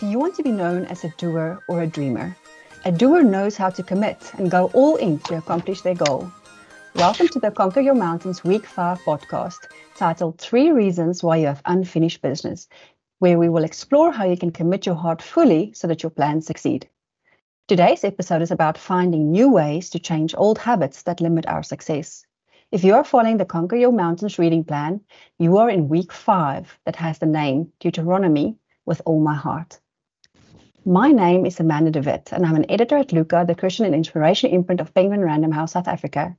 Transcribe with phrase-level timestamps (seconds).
[0.00, 2.34] Do you want to be known as a doer or a dreamer?
[2.86, 6.32] A doer knows how to commit and go all in to accomplish their goal.
[6.94, 9.58] Welcome to the Conquer Your Mountains Week 5 podcast
[9.96, 12.66] titled Three Reasons Why You Have Unfinished Business,
[13.18, 16.46] where we will explore how you can commit your heart fully so that your plans
[16.46, 16.88] succeed.
[17.68, 22.24] Today's episode is about finding new ways to change old habits that limit our success.
[22.72, 25.02] If you are following the Conquer Your Mountains reading plan,
[25.38, 28.56] you are in week five that has the name Deuteronomy
[28.86, 29.78] with all my heart.
[30.86, 33.94] My name is Amanda de Witt, and I'm an editor at Luca, the Christian and
[33.94, 36.34] Inspiration imprint of Penguin Random House South Africa.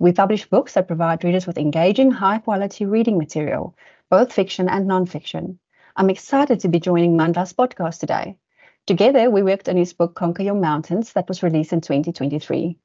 [0.00, 3.76] We publish books that provide readers with engaging, high quality reading material,
[4.10, 5.60] both fiction and non-fiction.
[5.94, 8.38] I'm excited to be joining Mandla's podcast today.
[8.86, 12.76] Together, we worked on his book Conquer Your Mountains that was released in 2023.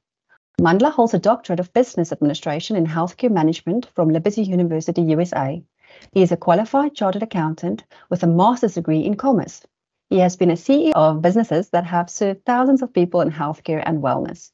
[0.62, 5.64] Mandla holds a doctorate of business administration in healthcare management from Liberty University, USA.
[6.12, 9.64] He is a qualified chartered accountant with a master's degree in commerce.
[10.12, 13.81] He has been a CEO of businesses that have served thousands of people in healthcare
[13.86, 14.52] and wellness.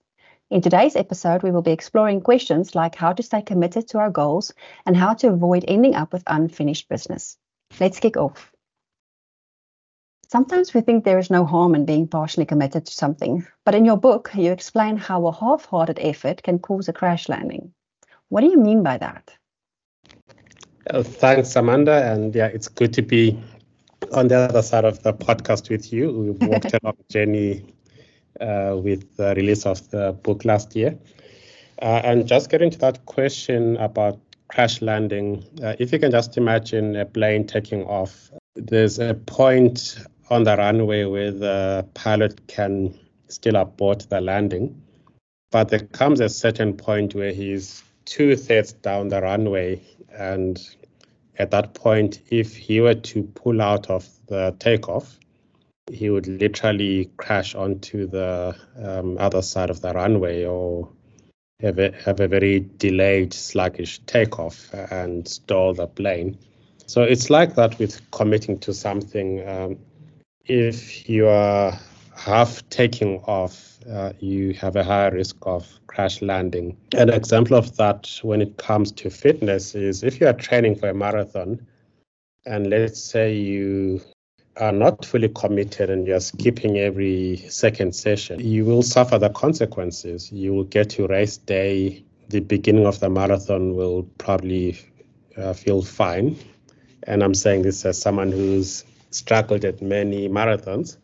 [0.52, 4.12] In today's episode, we will be exploring questions like how to stay committed to our
[4.12, 4.54] goals
[4.86, 7.38] and how to avoid ending up with unfinished business.
[7.80, 8.52] Let's kick off.
[10.30, 13.84] Sometimes we think there is no harm in being partially committed to something, but in
[13.84, 17.74] your book, you explain how a half hearted effort can cause a crash landing.
[18.30, 19.36] What do you mean by that?
[20.88, 22.14] Uh, thanks, Amanda.
[22.14, 23.42] And yeah, it's good to be
[24.14, 26.12] on the other side of the podcast with you.
[26.12, 27.66] We've walked a long journey
[28.40, 30.98] uh, with the release of the book last year.
[31.82, 36.38] Uh, and just getting to that question about crash landing, uh, if you can just
[36.38, 40.00] imagine a plane taking off, there's a point
[40.30, 44.82] on the runway where the pilot can still abort the landing.
[45.52, 50.60] But there comes a certain point where he's two thirds down the runway and
[51.38, 55.18] at that point, if he were to pull out of the takeoff,
[55.92, 60.90] he would literally crash onto the um, other side of the runway or
[61.62, 66.38] have a, have a very delayed, sluggish takeoff and stall the plane.
[66.86, 69.48] So it's like that with committing to something.
[69.48, 69.78] Um,
[70.46, 71.78] if you are
[72.18, 76.76] half taking off, uh, you have a higher risk of crash landing.
[76.94, 80.90] An example of that when it comes to fitness is if you are training for
[80.90, 81.66] a marathon,
[82.46, 84.02] and let's say you
[84.58, 90.32] are not fully committed and you're skipping every second session, you will suffer the consequences.
[90.32, 94.80] You will get to race day, the beginning of the marathon will probably
[95.38, 96.36] uh, feel fine.
[97.04, 100.98] And I'm saying this as someone who's struggled at many marathons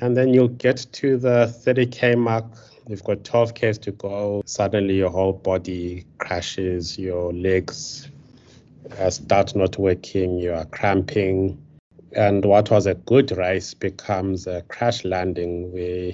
[0.00, 2.44] and then you'll get to the 30K mark.
[2.88, 4.42] You've got 12Ks to go.
[4.46, 8.08] Suddenly, your whole body crashes, your legs
[8.98, 11.60] uh, start not working, you are cramping.
[12.12, 16.12] And what was a good race becomes a crash landing where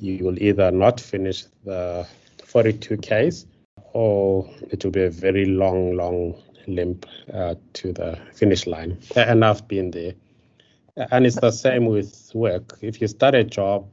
[0.00, 2.06] you will either not finish the
[2.38, 3.46] 42Ks
[3.92, 6.34] or it will be a very long, long
[6.66, 8.98] limp uh, to the finish line.
[9.14, 10.14] And I've been there.
[10.96, 12.78] And it's the same with work.
[12.80, 13.86] If you start a job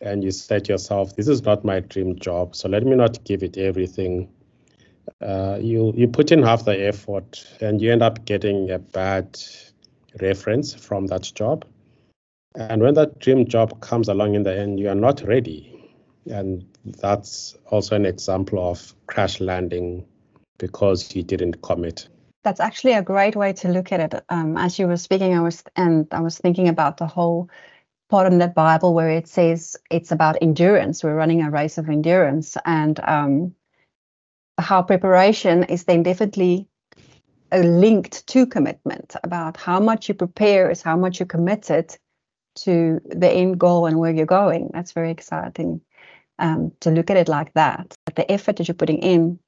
[0.00, 3.22] and you say to yourself, "This is not my dream job, so let me not
[3.24, 4.28] give it everything,"
[5.20, 9.38] uh, you you put in half the effort, and you end up getting a bad
[10.20, 11.64] reference from that job.
[12.56, 15.92] And when that dream job comes along in the end, you are not ready,
[16.28, 20.04] and that's also an example of crash landing
[20.58, 22.08] because you didn't commit
[22.46, 24.24] that's actually a great way to look at it.
[24.28, 27.50] Um, as you were speaking, I was and I was thinking about the whole
[28.08, 31.02] part in the Bible where it says it's about endurance.
[31.02, 33.54] We're running a race of endurance, and um,
[34.58, 36.68] how preparation is then definitely
[37.50, 39.16] uh, linked to commitment.
[39.24, 41.96] About how much you prepare is how much you committed
[42.66, 44.70] to the end goal and where you're going.
[44.72, 45.80] That's very exciting
[46.38, 47.96] um, to look at it like that.
[48.14, 49.40] The effort that you're putting in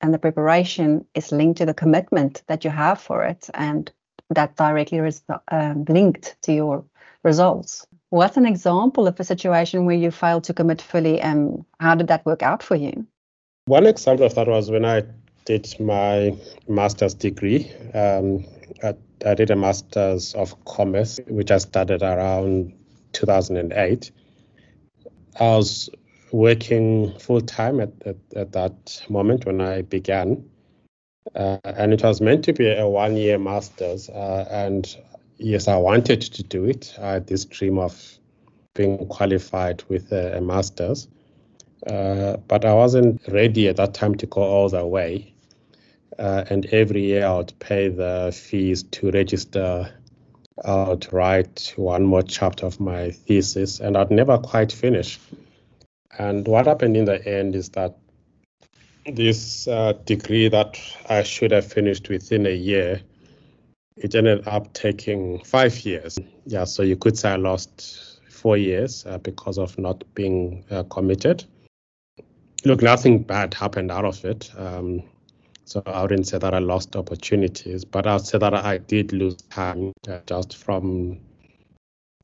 [0.00, 3.90] and the preparation is linked to the commitment that you have for it and
[4.30, 6.84] that directly is um, linked to your
[7.22, 7.86] results.
[8.10, 12.08] What's an example of a situation where you failed to commit fully and how did
[12.08, 13.06] that work out for you?
[13.66, 15.02] One example of that was when i
[15.44, 17.70] did my master's degree.
[17.94, 18.44] Um,
[18.82, 18.94] I,
[19.24, 22.72] I did a master's of commerce which i started around
[23.12, 24.10] 2008
[25.40, 25.88] i was
[26.32, 30.48] working full time at, at, at, that moment when I began.
[31.34, 34.08] Uh, and it was meant to be a one year master's.
[34.08, 34.96] Uh, and
[35.38, 36.94] yes, I wanted to do it.
[37.00, 38.18] I had this dream of
[38.74, 41.08] being qualified with a, a master's.
[41.86, 45.32] Uh, but I wasn't ready at that time to go all the way.
[46.18, 49.92] Uh, and every year I would pay the fees to register
[50.64, 55.20] I would write one more chapter of my thesis, and I'd never quite finish.
[56.18, 57.96] And what happened in the end is that
[59.06, 63.00] this uh, degree that I should have finished within a year,
[63.96, 66.18] it ended up taking five years.
[66.44, 70.82] Yeah, so you could say I lost four years uh, because of not being uh,
[70.84, 71.44] committed.
[72.64, 74.50] Look, nothing bad happened out of it.
[74.56, 75.02] Um,
[75.64, 79.36] so I wouldn't say that I lost opportunities, but I'd say that I did lose
[79.50, 81.18] time uh, just from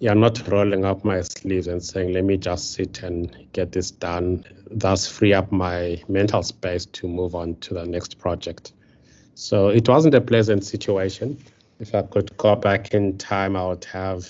[0.02, 3.92] yeah, not rolling up my sleeves and saying, let me just sit and get this
[3.92, 8.72] done, thus free up my mental space to move on to the next project.
[9.36, 11.38] So it wasn't a pleasant situation.
[11.78, 14.28] If I could go back in time, I would have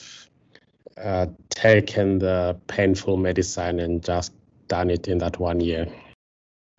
[1.03, 4.35] uh, taken the painful medicine and just
[4.69, 5.87] done it in that one year.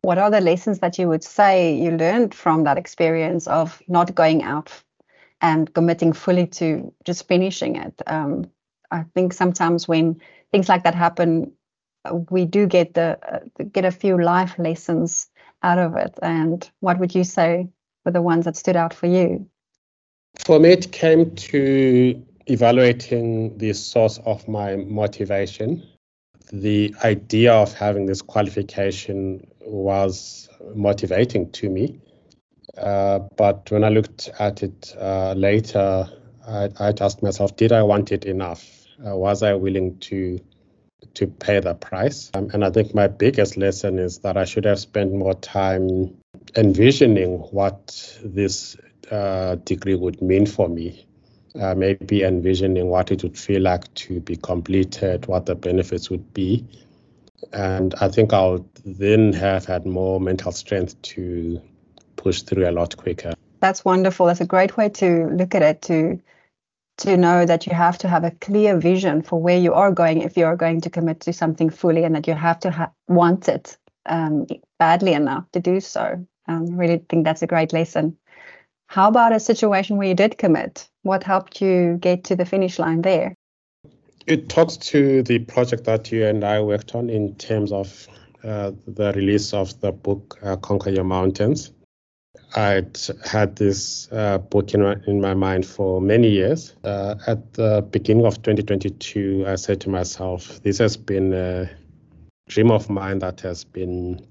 [0.04, 4.14] What are the lessons that you would say you learned from that experience of not
[4.14, 4.72] going out
[5.42, 8.00] and committing fully to just finishing it?
[8.06, 8.52] Um,
[8.94, 11.52] I think sometimes when things like that happen,
[12.30, 15.28] we do get the uh, get a few life lessons
[15.64, 16.18] out of it.
[16.22, 17.70] And what would you say
[18.06, 19.48] were the ones that stood out for you?
[20.46, 25.82] For me, it came to evaluating the source of my motivation.
[26.52, 32.00] The idea of having this qualification was motivating to me.
[32.78, 36.10] Uh, but when I looked at it uh, later,
[36.46, 38.83] I, I asked myself, did I want it enough?
[39.06, 40.40] Uh, was I willing to
[41.16, 42.32] to pay the price?
[42.34, 46.18] Um, and I think my biggest lesson is that I should have spent more time
[46.56, 48.78] envisioning what this
[49.12, 51.06] uh, degree would mean for me.
[51.60, 56.34] Uh, maybe envisioning what it would feel like to be completed, what the benefits would
[56.34, 56.66] be,
[57.52, 61.62] and I think I'll then have had more mental strength to
[62.16, 63.34] push through a lot quicker.
[63.60, 64.26] That's wonderful.
[64.26, 66.20] That's a great way to look at it to
[66.98, 70.22] to know that you have to have a clear vision for where you are going
[70.22, 72.92] if you are going to commit to something fully and that you have to ha-
[73.08, 74.46] want it um,
[74.80, 76.26] badly enough to do so.
[76.48, 78.18] I um, really think that's a great lesson.
[78.88, 80.88] How about a situation where you did commit?
[81.02, 83.36] What helped you get to the finish line there?
[84.28, 88.08] it talks to the project that you and I worked on in terms of
[88.44, 91.72] uh, the release of the book uh, Conquer Your Mountains.
[92.56, 96.76] I'd had this uh, book in my, in my mind for many years.
[96.84, 101.70] Uh, at the beginning of 2022, I said to myself, this has been a
[102.48, 104.26] dream of mine that has been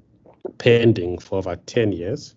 [0.59, 2.35] pending for over 10 years.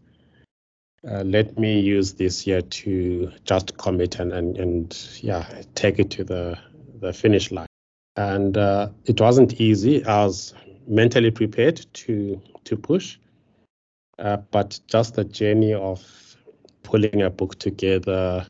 [1.07, 6.09] Uh, let me use this year to just commit and, and, and yeah, take it
[6.11, 6.57] to the
[6.99, 7.67] the finish line.
[8.15, 10.03] And uh, it wasn't easy.
[10.03, 10.55] I was
[10.87, 13.17] mentally prepared to to push,
[14.19, 16.03] uh, but just the journey of
[16.83, 18.45] pulling a book together,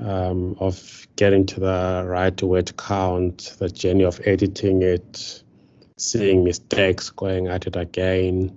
[0.00, 5.42] um, of getting to the right word count, the journey of editing it,
[5.96, 8.56] seeing mistakes, going at it again.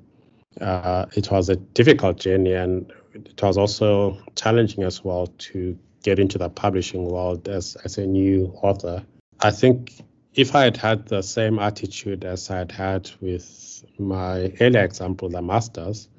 [0.60, 6.20] Uh, it was a difficult journey, and it was also challenging as well to get
[6.20, 9.04] into the publishing world as, as a new author.
[9.42, 10.02] I think
[10.34, 15.30] if I had had the same attitude as I had had with my earlier example,
[15.30, 16.10] the masters,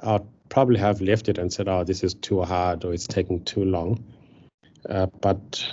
[0.00, 3.44] I'd probably have left it and said, oh, this is too hard or it's taking
[3.44, 4.04] too long.
[4.88, 5.64] Uh, but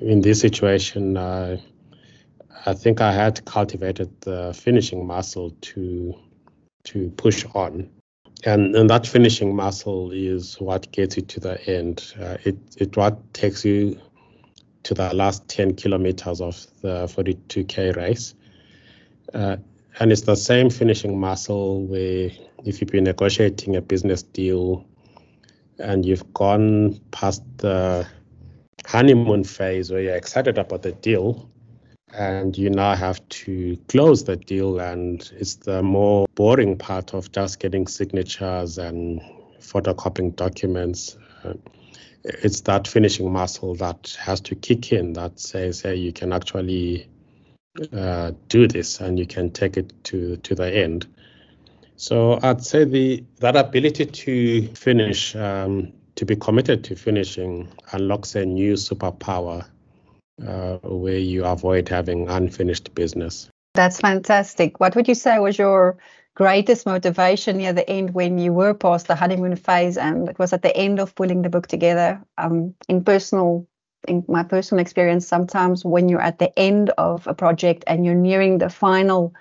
[0.00, 1.56] in this situation, uh,
[2.66, 6.14] I think I had cultivated the finishing muscle to
[6.84, 7.88] to push on
[8.44, 12.14] and and that finishing muscle is what gets you to the end.
[12.20, 14.00] Uh, it it what takes you
[14.82, 18.34] to the last 10 kilometers of the 42k race,
[19.32, 19.56] uh,
[20.00, 22.30] and it's the same finishing muscle where
[22.64, 24.84] if you've been negotiating a business deal
[25.78, 28.06] and you've gone past the
[28.86, 31.48] honeymoon phase where you're excited about the deal
[32.12, 37.30] and you now have to close the deal and it's the more boring part of
[37.32, 39.20] just getting signatures and
[39.60, 41.54] photocopying documents uh,
[42.24, 47.08] it's that finishing muscle that has to kick in that says hey you can actually
[47.92, 51.06] uh, do this and you can take it to to the end
[51.96, 58.34] so i'd say the that ability to finish um, to be committed to finishing unlocks
[58.34, 59.64] a new superpower
[60.46, 63.48] uh, where you avoid having unfinished business.
[63.74, 64.80] That's fantastic.
[64.80, 65.98] What would you say was your
[66.34, 70.52] greatest motivation near the end when you were past the honeymoon phase and it was
[70.52, 72.22] at the end of pulling the book together?
[72.38, 73.66] Um, in personal,
[74.06, 78.14] in my personal experience, sometimes when you're at the end of a project and you're
[78.14, 79.34] nearing the final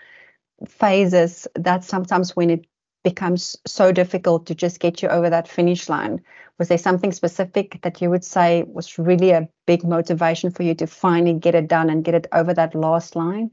[0.67, 2.65] phases, that's sometimes when it
[3.03, 6.21] becomes so difficult to just get you over that finish line?
[6.57, 10.73] Was there something specific that you would say was really a big motivation for you
[10.75, 13.51] to finally get it done and get it over that last line?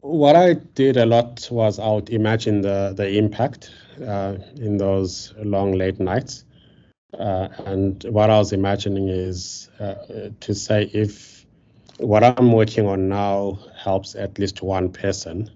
[0.00, 3.70] What I did a lot was I would imagine the, the impact
[4.06, 6.44] uh, in those long late nights.
[7.16, 9.94] Uh, and what I was imagining is uh,
[10.40, 11.46] to say if
[11.98, 15.50] what I'm working on now helps at least one person,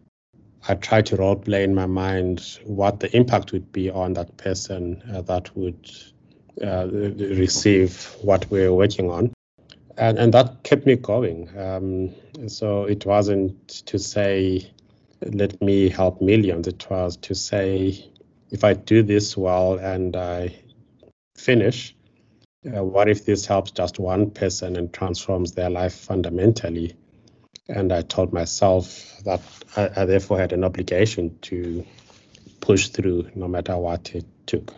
[0.68, 4.36] I try to role play in my mind what the impact would be on that
[4.36, 5.90] person uh, that would
[6.62, 9.32] uh, receive what we're working on.
[9.98, 11.50] And, and that kept me going.
[11.58, 14.70] Um, so it wasn't to say,
[15.20, 16.66] let me help millions.
[16.66, 18.10] It was to say,
[18.50, 20.54] if I do this well and I
[21.42, 21.94] finish,
[22.64, 26.94] uh, what if this helps just one person and transforms their life fundamentally?
[27.68, 29.40] And I told myself that
[29.76, 31.84] I, I therefore had an obligation to
[32.60, 34.72] push through no matter what it took.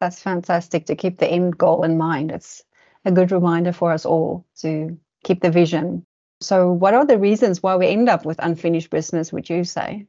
[0.00, 2.30] That's fantastic to keep the end goal in mind.
[2.30, 2.62] It's
[3.04, 6.06] a good reminder for us all to keep the vision.
[6.40, 10.06] So, what are the reasons why we end up with unfinished business, would you say?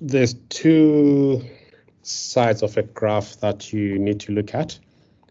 [0.00, 1.42] There's two
[2.06, 4.78] sides of a graph that you need to look at.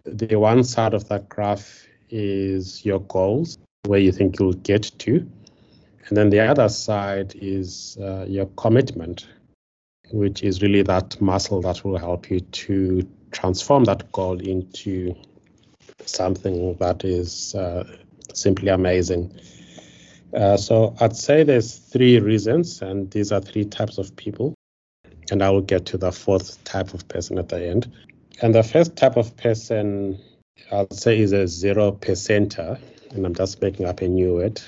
[0.05, 5.29] The one side of that graph is your goals, where you think you'll get to.
[6.07, 9.27] And then the other side is uh, your commitment,
[10.11, 15.15] which is really that muscle that will help you to transform that goal into
[16.05, 17.83] something that is uh,
[18.33, 19.33] simply amazing.
[20.33, 24.53] Uh, so I'd say there's three reasons, and these are three types of people.
[25.31, 27.91] And I will get to the fourth type of person at the end.
[28.41, 30.19] And the first type of person,
[30.71, 32.79] I'll say, is a zero percenter.
[33.11, 34.61] And I'm just making up a new word,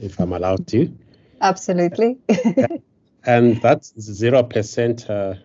[0.00, 0.92] if I'm allowed to.
[1.40, 2.18] Absolutely.
[3.24, 5.40] and that zero percenter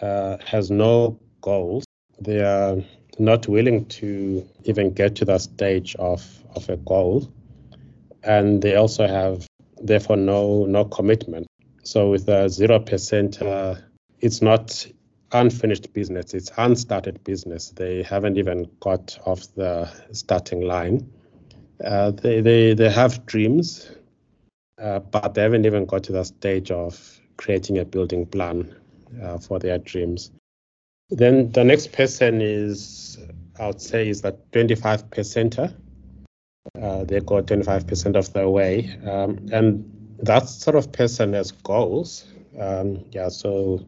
[0.00, 1.84] uh, has no goals.
[2.20, 2.82] They are
[3.18, 7.30] not willing to even get to that stage of, of a goal.
[8.22, 9.46] And they also have,
[9.82, 11.46] therefore, no, no commitment.
[11.82, 13.80] So with a 0%, uh,
[14.20, 14.86] it's not
[15.32, 17.70] unfinished business, it's unstarted business.
[17.70, 21.10] They haven't even got off the starting line.
[21.84, 23.90] Uh, they, they, they have dreams,
[24.80, 28.74] uh, but they haven't even got to the stage of creating a building plan
[29.22, 30.30] uh, for their dreams.
[31.10, 33.18] Then the next person is,
[33.58, 35.74] I would say, is that 25 percenter.
[36.80, 38.98] Uh, they got 25% of the way.
[39.06, 42.26] Um, and that sort of person has goals.
[42.58, 43.84] Um, yeah, so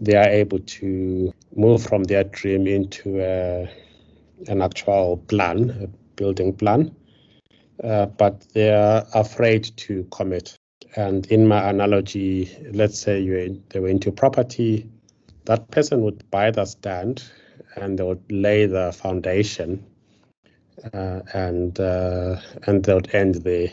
[0.00, 3.68] they are able to move from their dream into a,
[4.48, 6.94] an actual plan, a building plan.
[7.82, 10.56] Uh, but they are afraid to commit.
[10.96, 14.88] And in my analogy, let's say you they were into property,
[15.44, 17.24] that person would buy the stand
[17.76, 19.84] and they would lay the foundation
[20.92, 23.70] uh, and uh, and they would end there.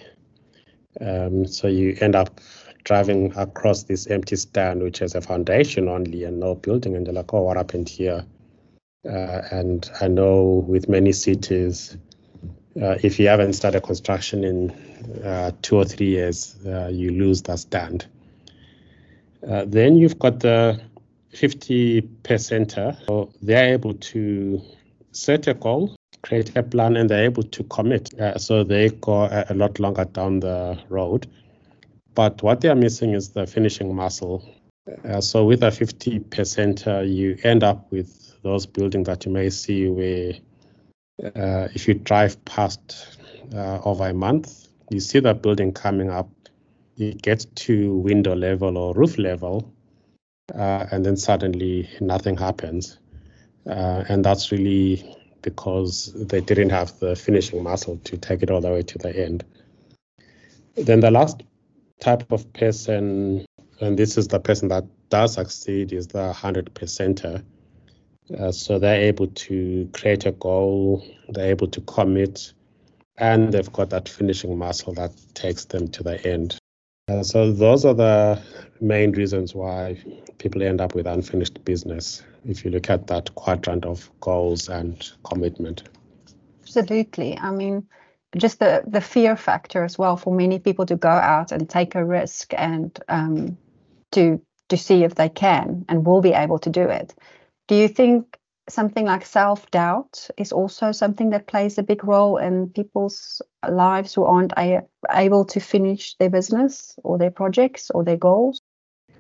[1.01, 2.39] Um, so you end up
[2.84, 7.13] driving across this empty stand, which has a foundation only and no building, and you're
[7.13, 8.25] like, oh, what happened here?
[9.06, 11.98] Uh, and I know with many cities,
[12.82, 14.72] uh, if you haven't started construction in
[15.24, 18.08] uh, two or three years, uh, you lose that stand.
[19.42, 20.80] then you've got the
[21.30, 24.62] 50 percenter, so they're able to
[25.12, 25.97] set a goal,
[26.28, 28.14] create a plan, and they're able to commit.
[28.20, 31.28] Uh, so they go a, a, lot longer down the road.
[32.16, 34.44] But what they are missing is the finishing muscle.
[35.06, 39.50] Uh, so with a 50 percenter, you end up with those buildings that you may
[39.50, 40.34] see where
[41.24, 43.18] uh, if you drive past
[43.54, 46.30] uh, over a month, you see that building coming up,
[46.98, 49.72] it gets to window level or roof level,
[50.56, 52.98] uh, and then suddenly nothing happens.
[53.70, 58.62] Uh, and that's really because they didn't have the finishing muscle to take it all
[58.62, 59.44] the way to the end.
[60.75, 61.44] Then the last
[62.00, 63.46] type of person,
[63.79, 67.44] and this is the person that does succeed, is the 100 percenter.
[68.38, 72.53] Uh, so they're able to create a goal, they're able to commit,
[73.17, 76.58] and they've got that finishing muscle that takes them to the end.
[77.08, 78.41] Uh, so those are the
[78.82, 79.98] main reasons why
[80.38, 85.12] people end up with unfinished business if you look at that quadrant of goals and
[85.24, 85.84] commitment.
[86.63, 87.38] Absolutely.
[87.38, 87.88] I mean,
[88.36, 91.96] just the, the fear factor as well for many people to go out and take
[91.96, 93.58] a risk and um,
[94.12, 97.16] to to see if they can and will be able to do it.
[97.70, 98.38] Do you think
[98.70, 104.13] something like self doubt is also something that plays a big role in people's lives
[104.13, 108.62] who aren't a- able to finish their business or their projects or their goals?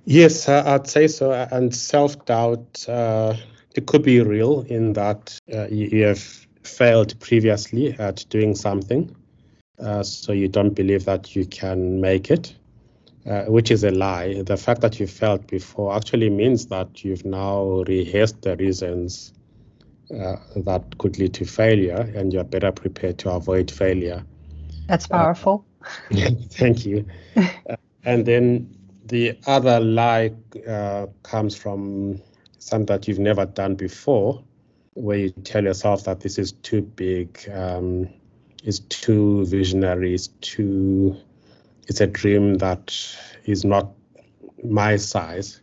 [0.09, 1.33] Yes, uh, I'd say so.
[1.33, 3.35] And self doubt, uh,
[3.75, 9.13] it could be real in that uh, you, have failed previously at doing something.
[9.77, 12.55] Uh, so you don't believe that you can make it,
[13.25, 14.41] uh, which is a lie.
[14.43, 19.33] The fact that you failed before actually means that you've now rehearsed the reasons
[20.09, 24.23] uh, that could lead to failure and you're better prepared to avoid failure.
[24.87, 25.65] That's powerful.
[26.51, 27.05] thank you.
[28.05, 28.76] and then
[29.07, 30.31] the other lie
[30.67, 32.21] uh, comes from
[32.59, 34.43] something that you've never done before,
[34.93, 38.09] where you tell yourself that this is too big, um,
[38.89, 41.15] too visionary, it's too,
[41.87, 42.93] it's a dream that
[43.45, 43.93] is not
[44.63, 45.61] my size.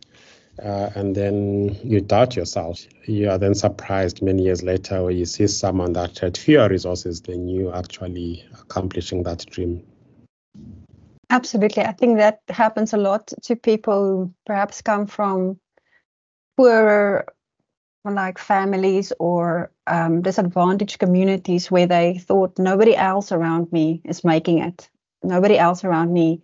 [0.63, 2.85] Uh, and then you doubt yourself.
[3.05, 7.21] You are then surprised many years later when you see someone that had fewer resources
[7.21, 9.83] than you actually accomplishing that dream.
[11.29, 11.83] Absolutely.
[11.83, 15.59] I think that happens a lot to people who perhaps come from
[16.57, 17.25] poorer
[18.05, 24.59] like families or um, disadvantaged communities where they thought nobody else around me is making
[24.59, 24.89] it.
[25.23, 26.41] Nobody else around me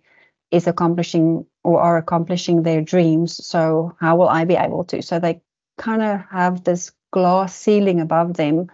[0.50, 3.44] is accomplishing or are accomplishing their dreams.
[3.46, 5.02] So how will I be able to?
[5.02, 5.40] So they
[5.78, 8.68] kind of have this glass ceiling above them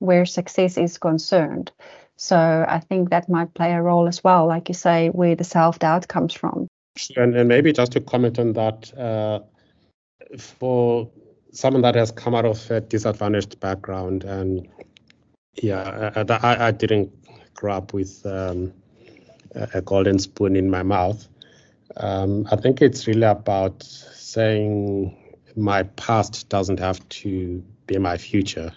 [0.00, 1.72] where success is concerned.
[2.16, 5.44] So I think that might play a role as well, like you say, where the
[5.44, 6.68] self doubt comes from.
[7.16, 9.40] And, and maybe just to comment on that, uh,
[10.38, 11.10] for
[11.52, 14.68] someone that has come out of a disadvantaged background, and
[15.54, 17.12] yeah, I, I didn't
[17.54, 18.72] grow up with um,
[19.54, 21.26] a golden spoon in my mouth.
[21.96, 25.16] Um, I think it's really about saying
[25.56, 28.72] my past doesn't have to be my future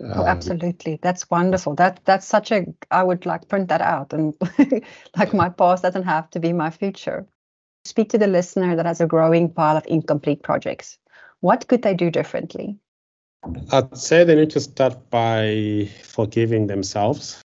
[0.00, 0.98] oh, um, absolutely.
[1.02, 1.74] That's wonderful.
[1.74, 4.34] That that's such a I would like print that out and
[5.16, 7.26] like my past doesn't have to be my future.
[7.84, 10.98] Speak to the listener that has a growing pile of incomplete projects.
[11.40, 12.78] What could they do differently?
[13.72, 17.42] I'd say they need to start by forgiving themselves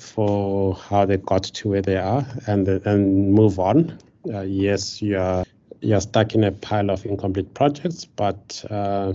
[0.00, 3.98] for how they got to where they are and and move on.
[4.32, 5.44] Uh, yes, you're
[5.80, 9.12] you're stuck in a pile of incomplete projects, but uh,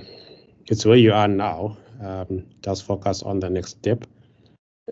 [0.67, 4.05] it's where you are now um, just focus on the next step.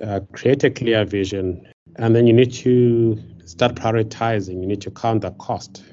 [0.01, 4.59] Uh, create a clear vision, and then you need to start prioritizing.
[4.61, 5.83] You need to count the cost.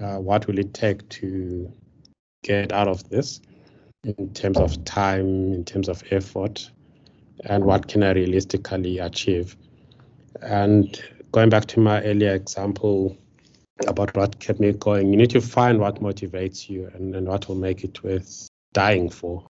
[0.00, 1.72] Uh, what will it take to
[2.42, 3.40] get out of this
[4.04, 6.70] in terms of time, in terms of effort,
[7.44, 9.56] and what can I realistically achieve?
[10.42, 11.02] And
[11.32, 13.16] going back to my earlier example
[13.86, 17.48] about what kept me going, you need to find what motivates you and, and what
[17.48, 19.46] will make it worth dying for.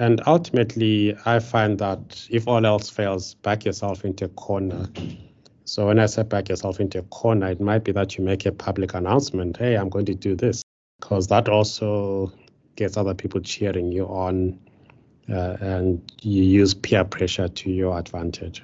[0.00, 4.88] And ultimately, I find that if all else fails, back yourself into a corner.
[5.64, 8.46] So when I say back yourself into a corner, it might be that you make
[8.46, 10.62] a public announcement, hey, I'm going to do this,
[11.00, 12.32] because that also
[12.76, 14.58] gets other people cheering you on
[15.28, 18.62] uh, and you use peer pressure to your advantage.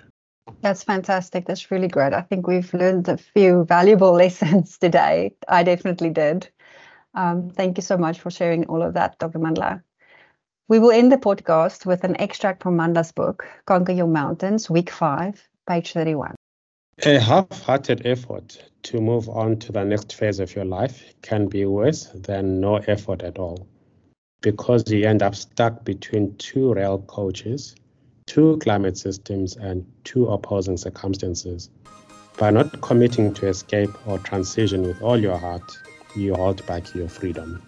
[0.60, 1.46] That's fantastic.
[1.46, 2.12] That's really great.
[2.12, 5.34] I think we've learned a few valuable lessons today.
[5.48, 6.48] I definitely did.
[7.14, 9.40] Um, thank you so much for sharing all of that, Dr.
[9.40, 9.82] Mandla.
[10.66, 14.88] We will end the podcast with an extract from Mandla's book, Conquer Your Mountains, week
[14.88, 16.34] five, page 31.
[17.04, 21.48] A half hearted effort to move on to the next phase of your life can
[21.48, 23.66] be worse than no effort at all
[24.40, 27.74] because you end up stuck between two rail coaches,
[28.26, 31.68] two climate systems, and two opposing circumstances.
[32.38, 35.78] By not committing to escape or transition with all your heart,
[36.16, 37.62] you hold back your freedom.